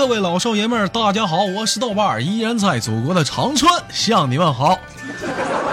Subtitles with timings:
[0.00, 4.78] 各位老少爷们儿，大家好，我是豆瓣儿，依然在祖国的长春向你问好。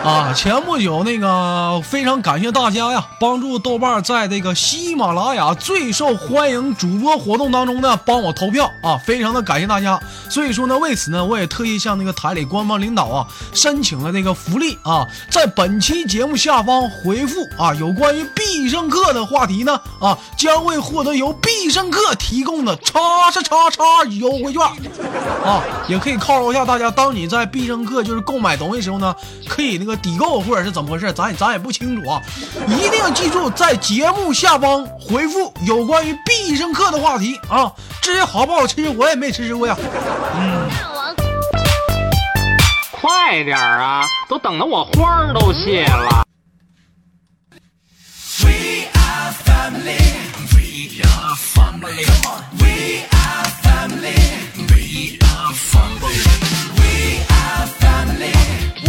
[0.07, 10.00] 啊，前不久那个非常感谢大家呀，帮助豆瓣在这个喜马拉雅最受欢迎主播活动当中呢，帮我投票啊，非常的感谢大家。
[10.29, 24.61] 所以说呢，为此呢，我也特意向那个台里官方领导啊申请了那个福利啊，在本期节目下方回复啊有关于必胜客的话题呢啊，将会获得由必胜客提供的叉叉叉叉优惠券
[25.43, 26.89] 啊，也可以犒劳一下大家。
[26.89, 29.14] 当你在必胜客就是购买东西时候呢，
[29.46, 29.96] 可以那个。
[29.97, 32.22] 抵购或者是怎么回事，咱也咱也不清楚啊！
[32.67, 37.72] 一定要记住，在节目下方回复有关于必胜客的话题啊！
[38.02, 39.75] 至于好不好吃，我也没吃过呀。
[40.36, 40.70] 嗯，
[42.92, 46.23] 快点啊，都等得我花儿都谢了。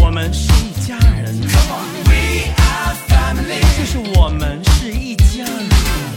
[0.01, 1.41] 我们是一家人，
[3.77, 6.08] 就是我们是一家人。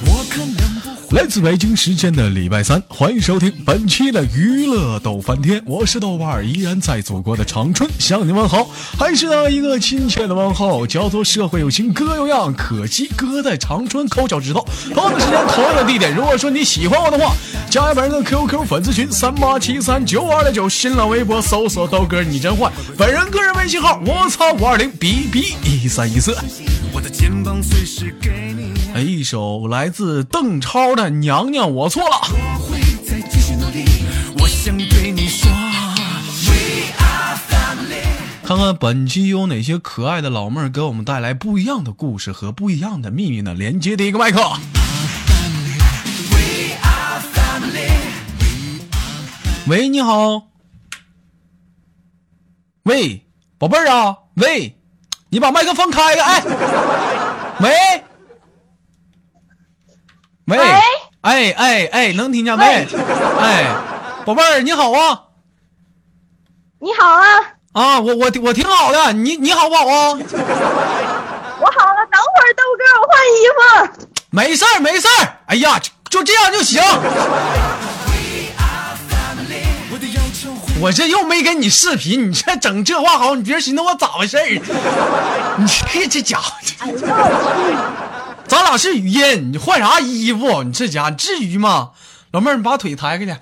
[1.11, 8.65] 来自北京时间的礼拜三，欢迎收听本期的娱乐逗翻天，我是豆瓣儿，依然在祖国的长春向你问好，
[8.97, 14.65] 还是那一个亲切的问候，叫做社会有情哥有样，可惜哥在长春抠脚趾头。
[14.93, 17.35] 同样的时间，同样的地点，如果说你喜欢我的话，
[17.69, 26.33] 加本人的 QQ 粉丝群三八七三九二六九，新浪微博搜索豆哥你真坏，本人个人微信号我操五二零 B B 一三一四。
[26.93, 28.50] 我的肩膀随时给。
[28.93, 32.15] 哎，一首来自邓超的《娘娘我错了》。
[34.37, 38.03] 我想对你说，We are family。
[38.45, 43.53] 看看本期有哪些可爱的老妹儿给我们带来不一样的故事和不一样的秘密呢？
[43.53, 44.41] 连接第一个麦克。
[49.67, 50.47] 喂，你好。
[52.83, 53.25] 喂，
[53.57, 54.75] 宝贝儿啊，喂，
[55.29, 56.43] 你把麦克风开开，哎，
[57.61, 57.69] 喂，
[60.45, 60.57] 喂，
[61.21, 62.87] 哎哎哎，能听见没？
[63.39, 63.65] 哎，
[64.25, 65.21] 宝贝儿你好啊，
[66.79, 67.23] 你好啊，
[67.73, 70.09] 啊，我我我挺好的，你你好不好啊？
[70.13, 73.61] 我好了，等会儿豆哥我换衣服。
[74.31, 76.81] 没事儿没事儿，哎呀，就就这样就行。
[80.81, 84.47] 我这又没跟你视频，你这整这话好，你别寻思我咋回事儿？
[85.57, 88.10] 你这这家伙，哎呦我
[88.51, 90.61] 咱俩是语音，你换啥衣服？
[90.63, 91.91] 你这家伙至于吗？
[92.33, 93.39] 老妹儿，你把腿抬开点。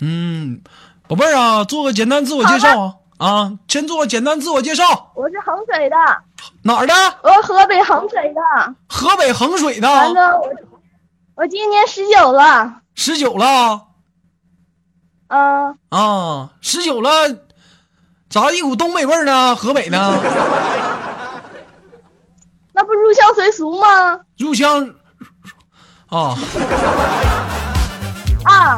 [0.00, 0.62] 嗯，
[1.06, 5.96] 宝贝儿啊，做个简单自我介绍啊啊，先做个简单自我介绍，我是衡水的，
[6.62, 6.94] 哪儿的？
[7.22, 8.40] 我河北衡水的。
[8.88, 10.48] 河北衡水的，完了，我
[11.34, 12.76] 我今年十九了。
[12.94, 13.82] 十九了
[15.26, 17.10] 嗯、啊，十九了，
[18.28, 19.56] 咋一股东北味儿呢？
[19.56, 20.14] 河北呢？
[22.72, 24.20] 那不入乡随俗吗？
[24.38, 24.94] 入乡
[26.08, 26.36] 啊。
[28.44, 28.76] 啊。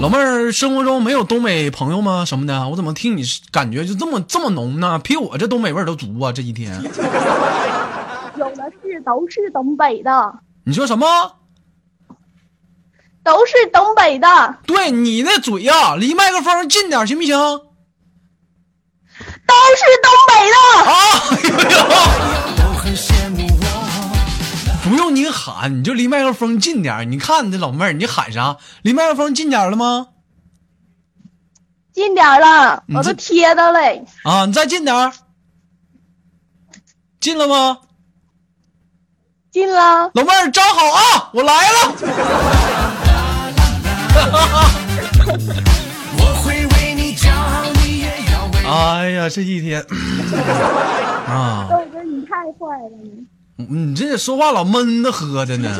[0.00, 2.24] 老妹儿，生活中没有东北朋友吗？
[2.24, 2.68] 什么的？
[2.68, 4.98] 我怎么听你感觉就这么这么浓呢？
[4.98, 6.32] 比我这东北味儿都足啊！
[6.32, 6.82] 这一天，
[8.36, 10.34] 有的是，都是东北的，
[10.64, 11.06] 你说什么？
[13.24, 17.38] 都是东北的，对你那嘴呀、离麦克风近点行不行？
[17.38, 17.60] 啊！
[19.46, 20.56] 都是东北的。
[20.90, 20.90] 哎
[21.48, 21.78] 呦呦，
[22.58, 24.90] 我很羡慕我。
[24.90, 27.08] 不用你喊，你就离麦克风近点。
[27.10, 28.56] 你看你这老妹儿，你喊啥？
[28.82, 30.08] 离麦克风近点儿了吗？
[31.92, 34.04] 近点儿了，我都贴着嘞。
[34.24, 35.12] 啊，你再近点儿。
[37.20, 37.78] 近了吗？
[39.52, 41.94] 近了，老妹儿站好啊，我来了。
[48.64, 49.84] 哎呀，这一天
[51.28, 51.66] 啊。
[51.68, 53.26] 豆哥你太坏了你。
[53.56, 55.68] 你这说话老闷的喝的呢，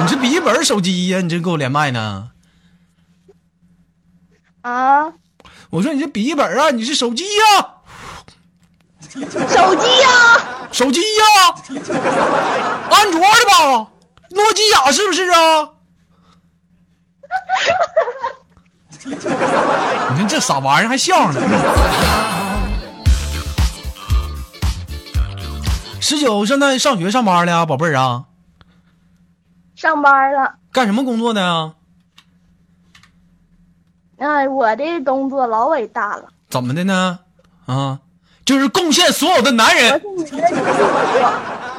[0.00, 1.20] 你这笔记本手机呀？
[1.20, 2.30] 你这给我连麦呢？
[4.62, 5.12] 啊，
[5.70, 7.66] 我说你这笔记本啊，你是手机呀、
[9.10, 9.18] 手
[9.76, 11.54] 机呀、手机呀、
[12.90, 13.86] 安卓的吧？
[14.30, 15.70] 诺基亚是不是啊？
[19.04, 19.14] 你
[20.18, 21.40] 看这傻玩意儿还笑呢。
[26.00, 28.24] 十九现在上学上班了呀，宝贝儿啊，
[29.74, 30.54] 上班了。
[30.72, 31.72] 干什么工作的呀？
[34.18, 37.18] 哎，我的工作老伟大了，怎么的呢？
[37.66, 38.00] 啊，
[38.44, 40.00] 就是贡献所有的男人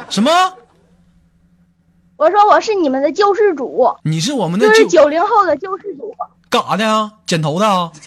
[0.09, 0.29] 什么？
[2.19, 6.13] 我说我是你们的救世主，你是我们的就是救九零后的救世主。
[6.49, 7.09] 干啥的呀？
[7.25, 7.89] 剪头的啊？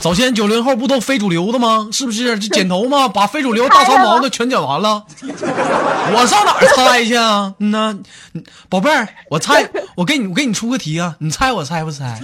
[0.00, 1.86] 早先九零后不都非主流的吗？
[1.92, 2.38] 是不是？
[2.38, 3.06] 这 剪头吗？
[3.08, 5.04] 把非主流大长毛的全剪完了。
[5.22, 7.52] 我上哪儿猜去啊？
[7.58, 7.98] 嗯呐，
[8.32, 12.18] 嗯宝贝儿，我猜， 我给你，我给你出个题啊，你猜我猜不猜？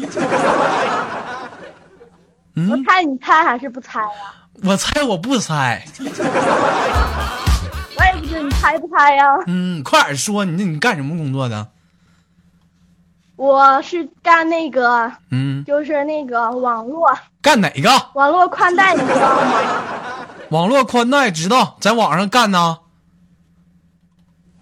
[2.58, 4.08] 嗯我猜你猜还是不猜呀、
[4.62, 5.84] 我猜我不猜。
[8.66, 11.68] 我也不知道你猜不猜呀、嗯，快点说，你那你干什么工作的？
[13.36, 17.06] 我是干那个，嗯，就是那个网络
[17.42, 17.90] 干哪个？
[18.14, 19.52] 网络宽带，你知道吗？
[20.50, 22.78] 网络宽带知道，在网上干呢。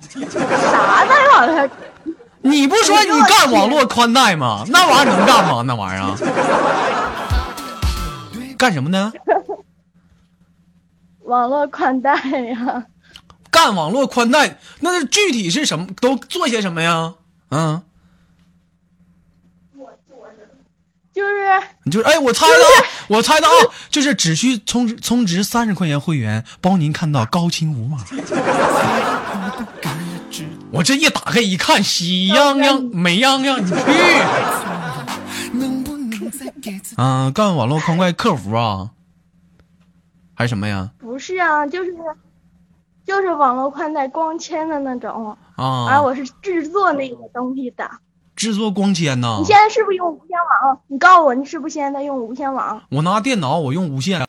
[0.01, 1.71] 啥在网上？
[2.43, 4.65] 你不说你干网络宽带吗？
[4.69, 5.63] 那玩意儿能干吗？
[5.63, 6.15] 那玩意儿啊
[8.59, 9.13] 干什么呢？
[11.25, 12.85] 网络宽带呀，
[13.55, 15.87] 干网络宽带，那具体是什么？
[16.01, 17.15] 都做些什么呀？
[17.51, 17.81] 嗯，
[21.15, 22.67] 就是你就是哎，我猜的啊，
[23.07, 23.53] 我猜的啊，
[23.89, 28.05] 就是只需充充值三十块钱会员，帮您看到高清无码。
[30.73, 33.77] 我这一打开一看，喜洋洋、美洋洋，你去
[35.53, 37.31] 能不能再给自己啊！
[37.33, 38.91] 干网络宽带客服啊，
[40.35, 40.91] 还是什么呀？
[40.99, 41.65] 不是啊？
[41.69, 41.95] 就是
[43.07, 47.89] 就是网络宽带光纤的那种，而啊，我是制作那个东西的。
[48.35, 49.45] 制作光纤呐你。
[49.45, 50.81] 现在是不是用无线网？
[50.89, 52.83] 你告诉我，你是不是现在用无线网？
[52.91, 54.27] 我拿电脑，我用无线，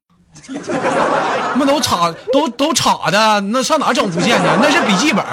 [1.57, 4.43] 那都插都都插的，那上哪整无线去？
[4.61, 5.23] 那是笔记本。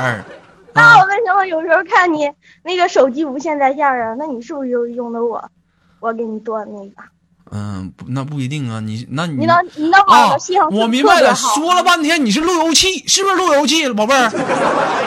[0.74, 4.14] 那我为什么有时候看你那个手机无线在线啊？
[4.18, 5.50] 那你是不是就用的我，
[6.00, 7.02] 我给你做的那个？
[7.54, 8.80] 嗯，不那不一定啊。
[8.80, 14.32] 你那你你的你的网啊的信号，我明白了，说了半天你是路由器，是不是路由器，宝贝儿？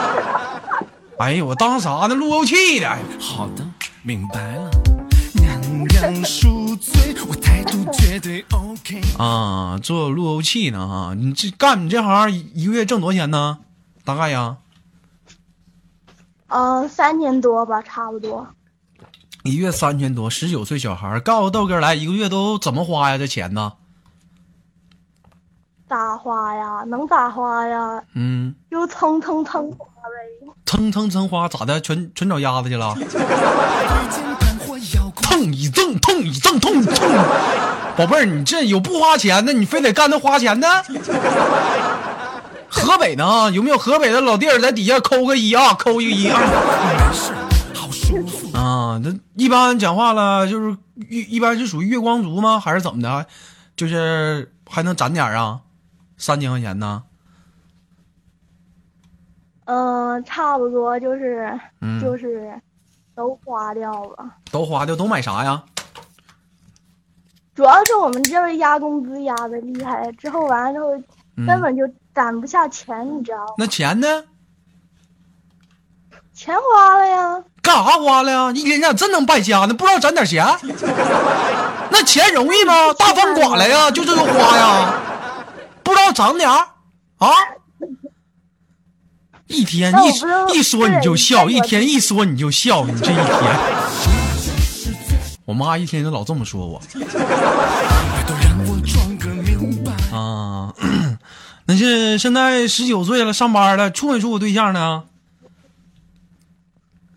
[1.18, 2.14] 哎呦，我当啥呢？
[2.14, 2.88] 路由器的。
[3.18, 3.66] 好的，
[4.02, 4.70] 明白了。
[5.42, 9.00] 洋洋恕罪，我态度绝对 OK。
[9.18, 13.58] 啊，做路由器呢哈，你这干你这行一一个月挣多少钱呢？
[14.04, 14.58] 大概呀，
[16.46, 18.46] 嗯、三千多吧，差不多。
[19.46, 23.18] 一月三千多，十九岁小孩，告诉豆哥来，一个月都怎么花呀？
[23.18, 23.74] 这钱呢？
[25.88, 26.82] 咋花呀？
[26.88, 28.02] 能咋花呀？
[28.14, 30.52] 嗯，就蹭蹭蹭花呗。
[30.66, 31.80] 蹭蹭蹭花咋的？
[31.80, 32.92] 全全找鸭子去了？
[32.94, 36.94] 推键盘或遥控，蹭一蹭，蹭一蹭，蹭蹭。
[37.96, 40.68] 宝贝儿，你这有不花钱的，你非得干那花钱的？
[42.68, 43.50] 河北呢？
[43.52, 45.72] 有没有河北的老弟儿在底下扣个一啊？
[45.74, 46.40] 扣一个一啊？
[48.98, 50.76] 那一般讲话了，就是
[51.08, 52.58] 一一般是属于月光族吗？
[52.60, 53.26] 还是怎么的？
[53.76, 55.60] 就是还能攒点儿啊？
[56.16, 57.02] 三千块钱呢？
[59.66, 62.52] 嗯、差不多就是、嗯就是
[63.14, 64.30] 都花掉了。
[64.50, 65.64] 都花掉，都买啥呀？
[67.54, 70.96] 主要是我们这儿压工资压的厉害，之后完了之后
[71.36, 71.82] 嗯根本就
[72.14, 73.54] 攒不下钱，你知道吗？
[73.58, 74.06] 那钱呢？
[76.36, 77.42] 钱花了呀。
[77.62, 78.52] 干啥花了呀？
[78.54, 80.46] 一天天真能败家呢，不知道攒点钱？
[81.90, 82.92] 那钱容易吗？
[82.98, 84.94] 大风刮来呀，就这个花呀，
[85.82, 86.58] 不知道攒点儿
[87.16, 87.28] 啊？
[89.46, 89.94] 一天
[90.52, 93.26] 一说你就笑，一天一说你就笑，你这一天。
[95.46, 96.82] 我妈一天就老这么说我。
[100.14, 100.74] 啊。
[101.68, 105.04] 那是现在十九岁了，上班了，处没处过对象呢？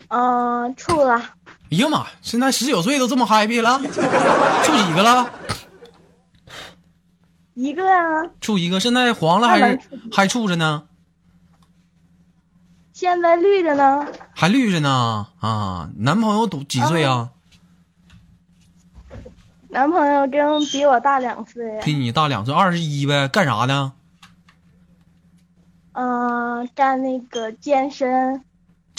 [0.10, 1.16] 嗯、处了
[1.72, 5.32] 哎呀妈，现在十九岁都这么 happy 了，处几个了？
[7.54, 9.80] 一个啊，处一个，现在黄了还是
[10.12, 10.84] 还处着呢？
[12.94, 14.08] 现在绿着呢。
[14.34, 15.89] 还绿着呢啊！
[15.98, 17.30] 男朋友多几岁啊？
[19.70, 23.28] 男朋友跟比我大两岁，比你大两岁，二十一呗。
[23.28, 23.94] 干啥呢？
[25.92, 28.44] 嗯、干那个健身，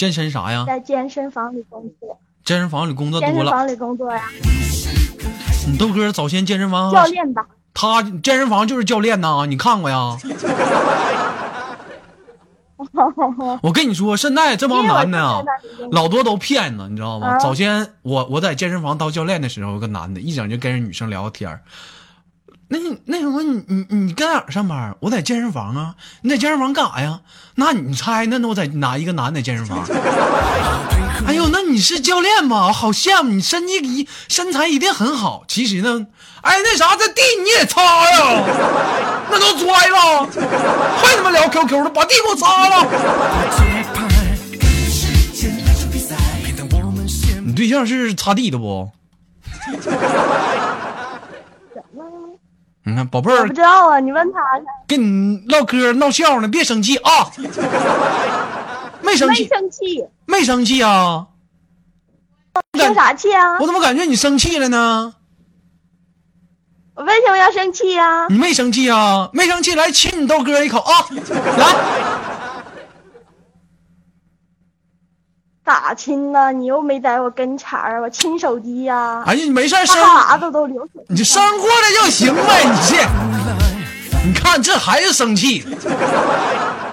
[0.00, 0.64] 健身啥呀？
[0.66, 3.34] 在健身房里工作，健身房里工作多了。
[3.34, 4.22] 健身房里工作呀，
[5.70, 7.46] 你豆哥早先健身房，教练吧。
[7.74, 10.16] 他健身房就是教练呐，你看过呀？
[13.62, 15.42] 我跟你说，现在这帮男的啊
[15.92, 17.28] 老多都骗子，你知道吗？
[17.36, 21.60] 啊早先我我在健身房当教练的时候，有个男的，一整就跟人女生聊天儿
[22.72, 24.94] 那你那什么，你你你搁哪儿上班？
[25.00, 25.96] 我在健身房啊。
[26.22, 27.18] 你在健身房干啥呀？
[27.56, 29.84] 那你猜那那我在哪一个男的健身房？
[31.26, 32.72] 哎呦，那你是教练吗？
[32.72, 35.42] 好羡慕你，身体一身材一定很好。
[35.48, 36.06] 其实呢，
[36.42, 38.44] 哎，那啥，这地你也擦呀？
[39.30, 40.28] 那都拽了，
[41.02, 42.86] 还他妈聊 QQ 的，把地给我擦了。
[47.44, 48.88] 你对象是擦地的不？
[52.82, 54.64] 你看，宝贝儿我不，知道啊，你问他去。
[54.88, 57.30] 跟你唠嗑闹笑呢，别生气啊！
[59.02, 61.26] 没生气没气，生气，没生气啊！
[62.78, 63.58] 生啥气啊？
[63.60, 65.14] 我怎么感觉你生气了呢？
[66.94, 69.28] 我为什么要生气呀、你没生气啊？
[69.32, 71.06] 没生气，来亲你豆哥一口啊！
[71.10, 71.66] 来，
[75.64, 76.50] 咋亲呢？
[76.52, 81.04] 你又没在我跟前儿，我亲手机呀、哎呀，你没事儿生，哈喇子都流水。
[81.08, 82.64] 你生过来就行呗。
[82.64, 85.64] 你这，你看这还是生气，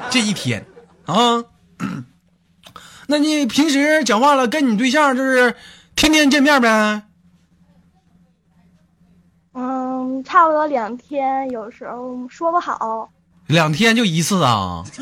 [0.10, 0.66] 这一天
[1.06, 1.44] 啊。
[3.08, 5.56] 那你平时讲话了，跟你对象就是
[5.96, 7.04] 天天见面呗？
[9.54, 13.10] 嗯，差不多两天，有时候说不好。
[13.48, 14.84] 两天就一次啊？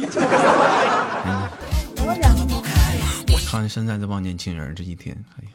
[3.56, 5.52] 看现在这帮年轻人这一天，哎呀，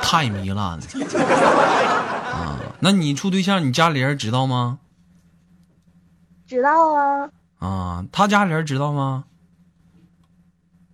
[0.00, 0.80] 太糜烂了
[2.32, 2.58] 啊！
[2.80, 4.78] 那你处对象，你家里人知道吗？
[6.46, 7.28] 知道啊，
[7.58, 9.24] 啊，他家里人知道吗？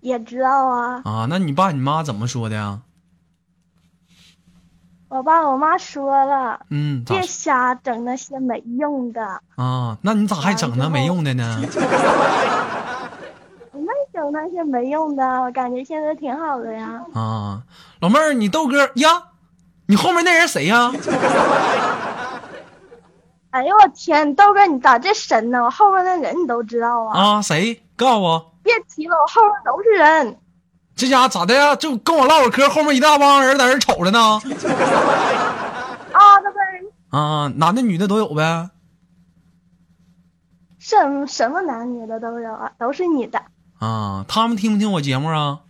[0.00, 1.00] 也知道啊。
[1.04, 2.80] 啊，那你爸你妈怎么说的呀？
[5.08, 9.96] 我爸我妈说了，嗯，别瞎整那些没用的，啊？
[10.02, 11.62] 那你咋还整那没用的呢？
[14.22, 17.02] 我没整那些没用的，我感觉现在挺好的呀。
[17.14, 17.62] 啊，
[18.00, 19.22] 老妹儿，你豆哥呀，
[19.86, 20.90] 你后面那人谁呀？
[23.50, 25.62] 哎呦我天，豆哥你咋这神呢？
[25.64, 27.18] 我后面那人你都知道啊？
[27.36, 27.82] 啊，谁？
[27.96, 30.38] 告诉我，别提了，我后面都是人。
[30.94, 31.76] 这家咋的呀？
[31.76, 34.18] 就跟我唠会嗑，后面一大帮人在这瞅着呢。
[36.12, 36.62] 啊，那边
[37.10, 38.70] 啊，男的女的都有呗。
[40.78, 43.42] 什什么男女的都有啊，都是女的。
[43.78, 45.60] 啊，他们听不听我节目啊？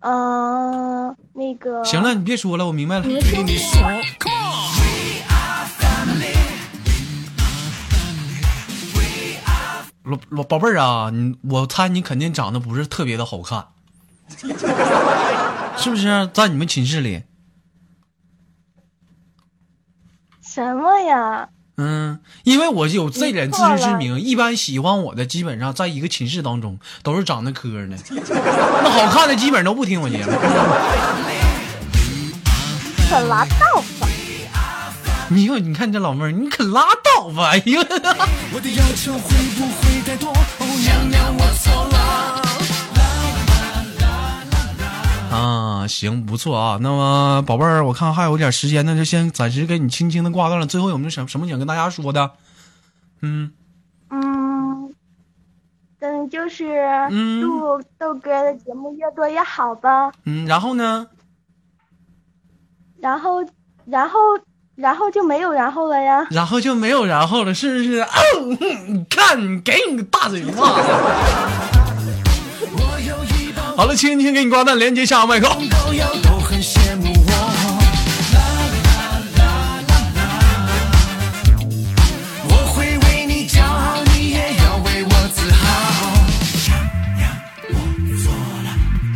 [0.00, 1.84] 嗯、那个。
[1.84, 3.06] 行了，你别说了，我明白了。
[3.06, 3.82] 你说，
[10.04, 13.66] 老老宝贝儿啊，你我猜你肯定长得不是特别的好看，
[15.76, 16.30] 是不是？
[16.32, 17.24] 在你们寝室里，
[20.40, 21.48] 什么呀？
[21.78, 27.96] 嗯，因为我有这点自知之明，一般喜欢我的基本上在一个寝室当中都是长得磕碜的，
[28.82, 30.32] 那好看的基本都不听我节目。
[33.08, 34.08] 可拉倒吧！
[35.28, 37.50] 你看，你看这老妹儿，你可拉倒吧！
[37.50, 37.80] 哎呦，
[38.52, 40.32] 我的要求会不会太多？
[45.86, 46.78] 啊，行，不错啊。
[46.82, 50.66] 那么，宝贝儿，我看还有点时间，那就先暂时给你轻轻的挂断了。
[50.66, 52.32] 最后有没有什什么想跟大家说的？
[53.22, 53.52] 嗯，
[54.10, 54.92] 嗯，
[56.00, 60.12] 嗯，就是嗯祝豆哥的节目越多越好吧。
[60.24, 61.06] 嗯，然后呢？
[63.00, 63.44] 然后，
[63.84, 64.18] 然后，
[64.74, 66.26] 然后就没有然后了呀。
[66.30, 68.00] 然后就没有然后了，是不是？
[68.00, 68.08] 哦，
[68.58, 70.52] 哼你看，给你个大嘴巴
[73.76, 75.50] 好了，轻轻给你挂断，连接下麦克。
[75.50, 77.32] 朋友都很羡慕我。
[82.48, 85.66] 我会为你骄傲，你也要为我自豪。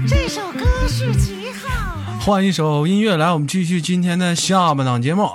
[0.07, 2.19] 这首歌是几号？
[2.21, 5.31] 换一首音乐来，我们继续今天的下半档节目。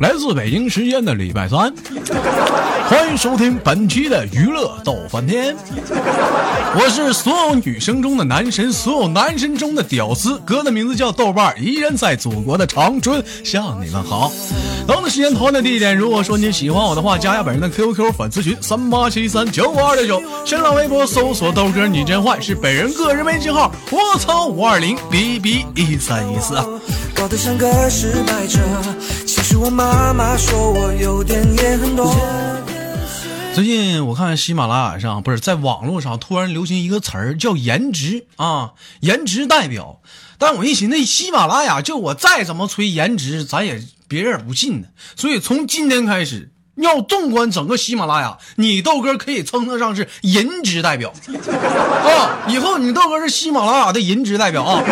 [0.00, 1.70] 来自北京时间的礼拜三，
[2.88, 5.54] 欢迎收听本期的娱乐逗翻天。
[6.74, 14.32] 我是所有女生中的男神，所有男神中的屌丝，哥的名字叫豆瓣，依然在祖国的长春向你们好。
[14.86, 26.54] 同样的时间，同样的地点，如果说你喜欢我的话，加下本人的 QQ 粉丝群三八七三九五二六九，新浪微博搜索豆哥你真坏，是本人个人微信号，我操五二零 B B 一三一四。
[27.14, 28.60] 搞得像个失败者。
[29.50, 32.14] 其实我妈妈说我有点也很多。
[33.52, 40.02] 最近我看喜马拉雅上不是在网络上突然流行一个词儿叫颜值啊，颜值代表。
[40.38, 44.86] 但我一寻思，喜马拉雅就我再怎么吹颜值，咱也别人不信呢。
[45.16, 51.12] 所以从今天开始，要纵观整个喜马拉雅，你豆哥可以称得上是颜值代表
[52.04, 52.46] 啊！
[52.46, 54.84] 以后你豆哥是喜马拉雅的颜值代表啊！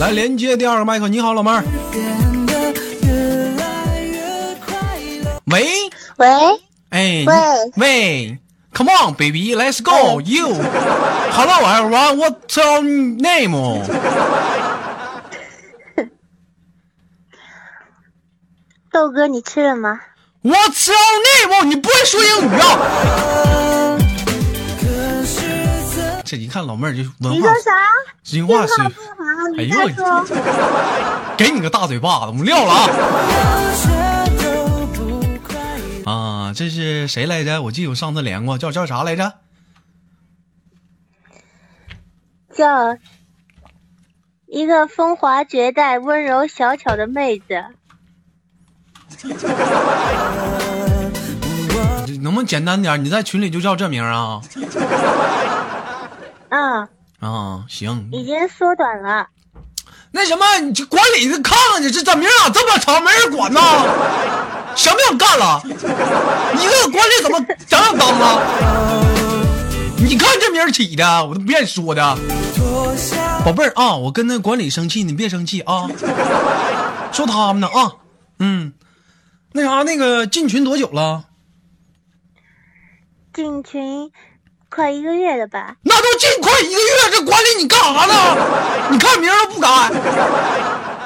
[0.00, 1.06] 来连接第二个麦克。
[1.06, 1.62] 你好，老妹儿。
[5.46, 5.62] 喂，
[6.16, 6.26] 喂，
[6.88, 7.34] 哎，喂
[7.76, 8.38] 喂
[8.72, 10.20] ，Come on, baby, let's go.
[10.22, 10.54] You,
[11.32, 12.16] hello everyone.
[12.16, 13.52] What's your name?
[18.90, 20.00] 豆哥，你吃了吗
[20.42, 20.96] ？What's your
[21.50, 21.64] name?
[21.66, 22.78] 你不会说英语啊？
[26.24, 27.70] 这一看老妹儿就文化你说啥？
[28.46, 30.24] 文化水信号不好，你哎呦再说。
[31.36, 32.88] 给你个大嘴巴子，我们撂了啊！
[36.54, 37.60] 这是谁来着？
[37.62, 39.34] 我记得我上次连过，叫叫啥来着？
[42.54, 42.96] 叫
[44.46, 47.64] 一个风华绝代、温柔小巧的妹子。
[52.06, 53.04] 你能不能简单点？
[53.04, 54.40] 你在群里就叫这名啊？
[56.50, 59.26] 嗯，啊，行，已经缩短了。
[60.12, 63.60] 那什么，你这管理的看看去，这这名咋这么长，没人管呢？
[64.76, 65.62] 什么想干了？
[65.64, 67.38] 你这个管理怎么
[67.68, 68.40] 想想当啊？
[69.96, 72.18] 你看这名儿起的，我都不愿意说的。
[73.44, 75.86] 宝贝儿啊，我跟那管理生气，你别生气啊。
[77.12, 77.92] 说他们呢啊，
[78.38, 78.72] 嗯，
[79.52, 81.24] 那啥，那个进群多久了？
[83.32, 84.10] 进群
[84.68, 85.76] 快一个月了吧？
[85.82, 88.14] 那都进快一个月，这管理你干啥呢？
[88.90, 89.68] 你看名儿都不改。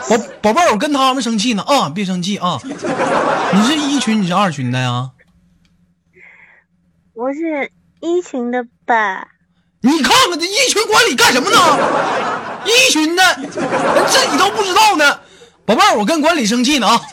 [0.09, 2.59] 宝宝贝儿，我跟他们生气呢啊，别生气啊。
[2.65, 5.11] 你是一群，你是二群的呀？
[7.15, 9.29] 我是一群的吧？
[9.83, 11.59] 你看看这一群管理干什么呢？
[12.65, 13.53] 一群的，人
[14.07, 15.19] 自己都不知道呢。
[15.67, 17.01] 宝贝儿，我跟管理生气呢啊。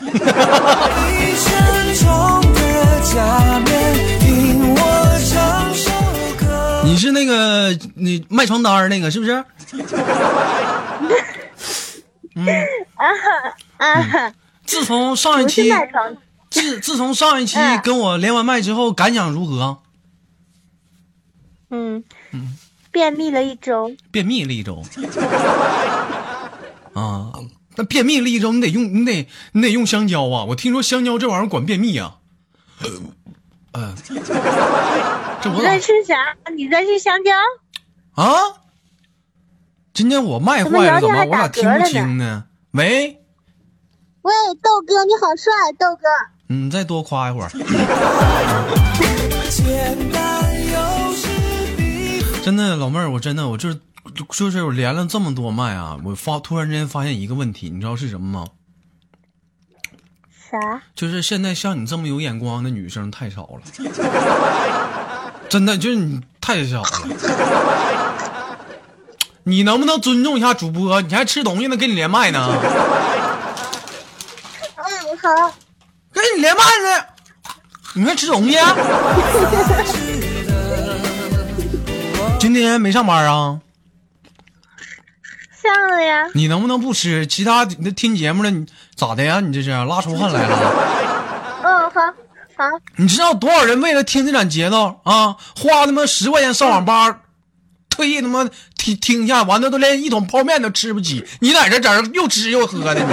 [6.84, 9.44] 你是那个你卖床单那个是不是？
[13.76, 14.32] 啊，
[14.64, 15.70] 自从上一期，
[16.50, 19.78] 自自从上一期嗯跟我连完麦之后，感想如何？
[21.70, 22.56] 嗯嗯，
[22.92, 23.94] 便秘了一周。
[24.10, 24.82] 便秘了一周。
[26.94, 27.32] 啊，
[27.76, 30.44] 那便秘了一周，你得用你得你得用香蕉啊！
[30.44, 32.16] 我听说香蕉这玩意儿管便秘啊。
[33.72, 33.94] 嗯、
[35.42, 36.36] 这我你在吃啥？
[36.54, 37.32] 你在吃香蕉？
[38.22, 38.32] 啊？
[39.96, 42.44] 今天我麦坏了，怎么我咋听不清呢？
[42.72, 43.18] 喂，
[44.20, 44.32] 喂，
[44.62, 46.02] 豆哥，你好帅，豆哥。
[46.48, 47.48] 你再多夸一会儿。
[52.44, 53.72] 真的，老妹儿，我真的，我这
[54.30, 58.46] 就是我连了这么多麦啊，我发突然之间发现一个问题，你知道是什么吗？
[60.50, 60.82] 啥？
[60.94, 63.62] 就是现在像你这么有眼光的女生太少了，
[65.48, 66.90] 真的就是你太少了。
[69.48, 71.00] 你能不能尊重一下主播？
[71.02, 72.48] 你还吃东西呢，跟你连麦呢，
[74.74, 74.84] 嗯，
[75.22, 75.54] 好。
[76.12, 77.06] 跟你连麦呢，
[77.94, 78.58] 你还吃东西？
[78.58, 78.74] 啊
[82.40, 83.60] 今天没上班啊？
[85.62, 86.24] 上了呀。
[86.34, 87.24] 你能不能不吃？
[87.24, 89.38] 其他那听节目的你咋的呀？
[89.38, 90.58] 你这是拉出汗来了？
[91.62, 92.00] 嗯，好，
[92.56, 92.64] 好。
[92.96, 97.20] 你知道多少人为了听这档节奏啊，花他妈十块钱上网吧，
[97.96, 98.44] 特意他妈
[98.76, 103.10] 听听一下，完了都连一桶泡面都吃不起，你在这在这又吃又喝的你，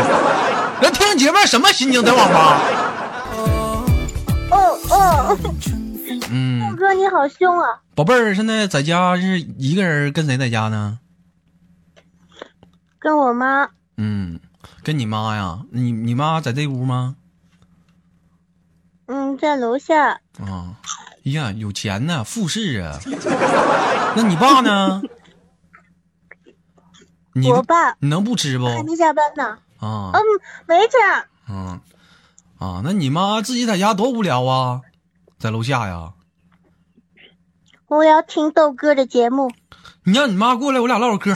[0.82, 2.60] 人听节目什么心情在网吧？
[4.52, 5.38] 哦哦，
[6.30, 7.80] 嗯，哥你好凶啊！
[7.96, 11.00] 宝贝儿，现在在家是一个人跟谁在家呢？
[13.00, 13.70] 跟我妈。
[13.96, 14.40] 嗯，
[14.84, 15.62] 跟你妈呀？
[15.72, 17.16] 你你妈在这屋吗？
[19.06, 20.20] 嗯，在楼下。
[20.40, 20.76] 啊，
[21.24, 23.00] 呀，有钱呢，富士啊。
[24.16, 25.02] 那你爸呢？
[27.36, 28.66] 你我爸你能不吃不？
[28.68, 29.58] 还没下班呢。
[29.80, 30.22] 啊嗯，
[30.68, 30.98] 没吃。
[31.50, 31.82] 嗯
[32.60, 32.82] 啊！
[32.84, 34.82] 那你妈自己在家多无聊啊，
[35.40, 36.14] 在楼下呀。
[37.88, 39.52] 我要听豆哥的节目。
[40.06, 41.36] 你让你妈过来，我俩唠会儿嗑。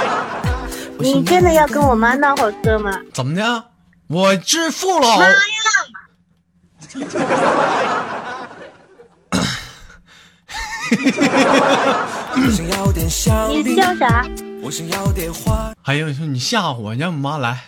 [1.00, 2.96] 你真的要跟我妈唠会儿嗑吗？
[3.12, 3.64] 怎么的？
[4.06, 5.18] 我致富了。
[5.18, 5.34] 妈呀！
[12.34, 14.26] 我想要点香你槟，叫啥？
[14.62, 15.72] 我想要点花。
[15.82, 17.64] 还有说你吓唬我，让你妈来。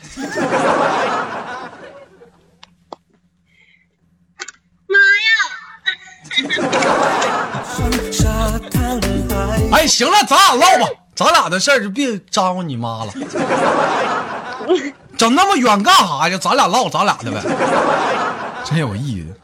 [4.87, 5.31] 妈呀，
[9.73, 13.13] 哎，行了，咱俩唠吧，咱俩的事儿就别招呼你妈了。
[15.17, 16.39] 整那么远干啥呀？
[16.39, 17.41] 咱俩唠咱俩的呗，
[18.65, 19.35] 真有意思。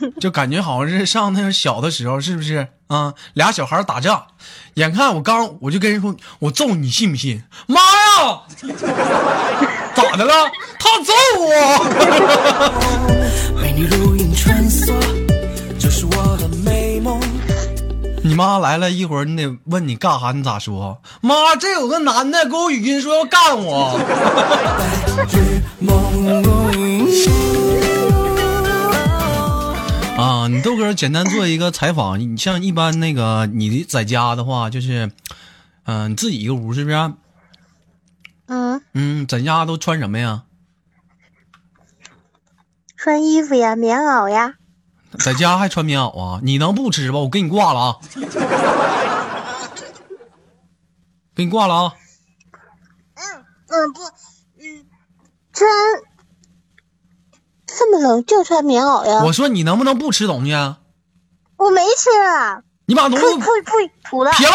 [0.20, 3.14] 就感觉好像是上那个小的时候，是不是啊？
[3.34, 4.26] 俩小孩打架，
[4.74, 7.42] 眼看我刚我就跟人说，我揍你信不信？
[7.66, 8.42] 妈呀！
[9.94, 10.32] 咋的了？
[10.78, 11.46] 他揍我！
[13.62, 14.92] 为你如影穿梭，
[15.78, 17.20] 这是我的美梦。
[18.22, 21.00] 你妈来了一会儿，你得问你干啥，你咋说？
[21.20, 24.00] 妈，这有个男的给我语音说要干我。
[30.24, 35.12] 啊，你豆哥简单做一个采访，你像一般那个你在家的话，就是，
[35.84, 37.12] 嗯、你自己一个屋是不是？
[38.46, 40.44] 嗯，嗯，在家都穿什么呀？
[42.96, 44.54] 穿衣服呀，棉袄呀。
[45.18, 46.40] 在家还穿棉袄啊？
[46.42, 47.18] 你能不吃吧？
[47.18, 47.96] 我给你挂了啊！
[51.34, 51.94] 给你挂了啊！
[53.14, 54.00] 嗯嗯不，
[54.58, 54.86] 嗯，
[55.52, 55.68] 穿
[57.76, 59.22] 这么冷就穿棉袄呀？
[59.24, 60.78] 我说你能不能不吃东西啊？
[61.56, 62.60] 我没吃啊！
[62.86, 64.54] 你把东西呸呸呸，吐了停了，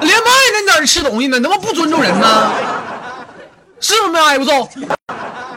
[0.00, 1.38] 连麦呢，你在这吃东西呢？
[1.38, 2.52] 你他妈不尊重人呢？
[3.80, 4.68] 是不是没挨不揍？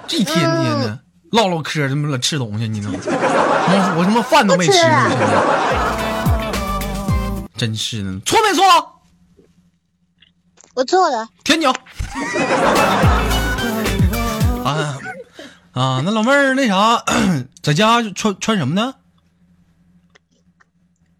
[0.07, 0.99] 这一天天的
[1.31, 2.91] 唠唠嗑，他妈了吃东西，你能？
[2.91, 5.09] 我我他妈饭都没吃呢，
[7.55, 8.63] 真是的，错没错？
[10.75, 11.73] 我错了，舔脚。
[15.77, 17.03] 啊啊，那老妹儿那啥，
[17.61, 18.95] 在家穿穿什么呢？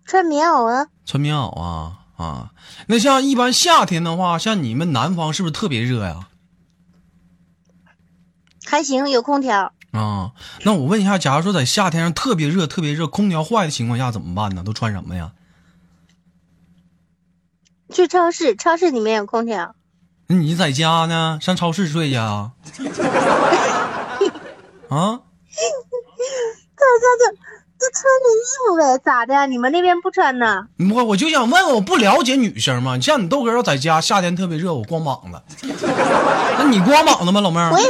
[0.03, 0.87] 穿棉袄啊。
[1.05, 2.51] 穿棉袄啊啊。
[2.87, 6.27] 那像一般夏天的话，像你们南方是不是特别热呀？
[8.65, 9.73] 还行，有空调。
[9.91, 10.31] 啊，
[10.63, 14.63] 那我问一下，假如说在夏天上特别热、特别热，空调坏的情况下怎么办呢？
[14.63, 15.33] 都穿什么呀？
[17.89, 19.75] 去超市，超市里面有空调。
[20.27, 21.39] 那你在家呢？
[21.41, 22.51] 上超市睡去啊？
[24.89, 25.19] 啊？
[26.77, 27.23] 这这这
[27.79, 29.45] 这穿着衣服呗，咋的呀？
[29.45, 30.65] 你们那边不穿呢？
[30.93, 32.99] 我我就想问问，我不了解女生吗？
[32.99, 35.41] 像你豆哥要在家，夏天特别热，我光膀子。
[36.57, 37.79] 那你光膀子吗，老妹儿我？
[37.79, 37.87] 也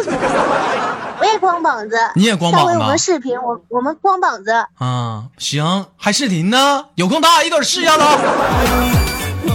[1.19, 1.97] 我也光膀子。
[2.15, 4.51] 你也光膀子啊上回我们视频，我我们光膀子。
[4.77, 6.85] 啊，行，还视频呢？
[6.95, 8.17] 有空咱俩一块试一下子啊。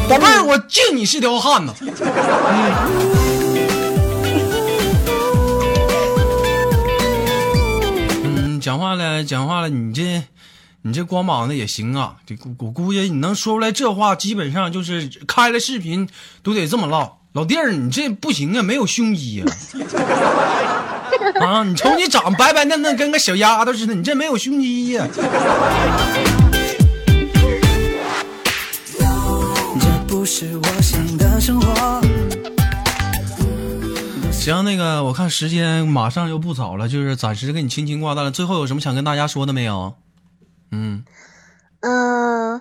[0.08, 1.72] 宝贝儿，我敬你是条汉子。
[1.80, 1.92] 嗯，
[8.62, 10.22] 讲话了，讲话了，你这，
[10.82, 12.14] 你这光膀子也行啊。
[12.24, 16.08] 这我我估计你能说出来这话，基本上就是开了视频
[16.44, 17.18] 都得这么唠。
[17.32, 19.44] 老弟儿，你这不行啊，没有胸肌呀、
[21.42, 21.64] 啊。
[21.64, 25.08] 你瞅你长白白嫩嫩，跟个小丫头似的，你这没有胸肌呀、
[29.80, 32.11] 这不是我想的生活。
[34.42, 38.32] 行，那个我看时间马上又不早了，就是暂时给你轻轻挂断了。
[38.32, 39.94] 最后有什么想跟大家说的没有？
[40.72, 41.04] 嗯，
[41.78, 42.60] 嗯、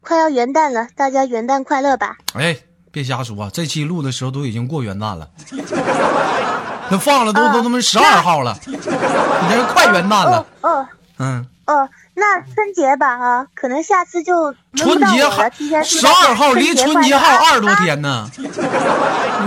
[0.00, 2.16] 快要元旦了，大家元旦快乐吧！
[2.32, 2.56] 哎，
[2.90, 5.28] 别瞎说，这期录的时候都已经过元旦了，
[6.90, 10.70] 那放了都、啊都他妈十二号了，你这是快元旦了哦。
[10.70, 11.86] 哦嗯，哦，
[12.18, 18.44] 那春节吧啊，可能下次就春节十二号离春节还有二十多啊天呢， 有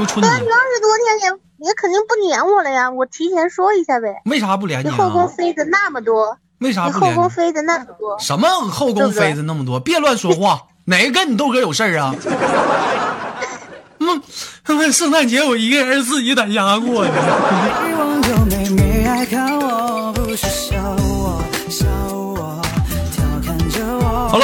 [0.05, 4.21] 春那你节二十多天也也肯定不撵我了呀，我提前说一下呗。
[4.25, 5.27] 为啥不撵你这后宫啊？
[5.37, 7.15] 妃子那么多，为啥后不连你？
[7.17, 9.79] 宫妃子那么多，什么后宫妃子那么多？
[9.79, 12.15] 别乱说话，哪个跟你豆哥有事儿啊？
[13.99, 14.21] 嗯，
[14.63, 17.11] 他妈圣诞节我一个人自己在家过的。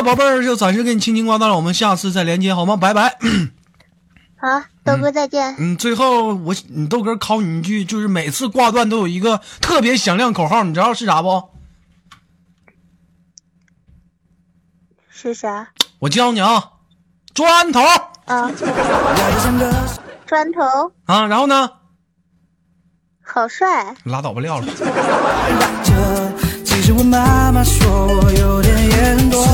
[0.07, 2.77] 宝贝儿，就暂时给你轻轻挂断了，我们下次再连接好吗？
[2.77, 3.17] 拜拜。
[4.39, 5.53] 好，豆哥再见。
[5.59, 11.49] 嗯，最后我你豆哥考你一句，就是每次挂断都有一个特别响亮口号，你知道是啥不？
[15.09, 15.67] 是啥？
[15.99, 16.71] 我教你啊，
[17.33, 17.81] 砖头
[18.27, 18.49] 啊，
[20.25, 21.69] 砖头，啊，然后呢，
[23.25, 23.93] 好帅。
[24.05, 24.67] 拉倒吧，撂了。
[26.97, 29.45] 我妈妈说我有点言多。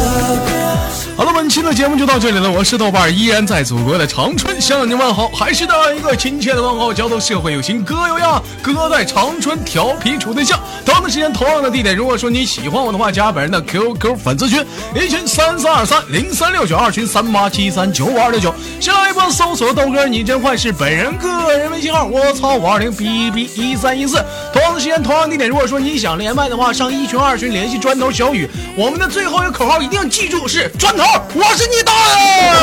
[1.16, 10.60] 好了，本期的节目就到这里了，我是豆瓣，依然在祖国的长春向你问好，还是那样一个亲切的问候，叫做社会有情哥有样，哥在长春调皮处对象。
[10.84, 18.54] 同样的时间，同样的地点，如果说你喜欢我的话，加本人的 QQ 粉丝群，一群三三二三零三六九，二群三八七三九五二六九。
[18.80, 24.18] 下一步搜索豆哥你真坏是本人个人微信号，我操五二零 B B 一三一四。
[24.52, 32.54] 同样的时间，同样地点，如果说你想连麦的话，上一群二二群联系砖头小雨我们的最后一个口号一定要记住是砖头我是你大爷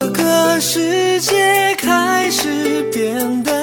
[0.00, 3.59] 这个世界开始变得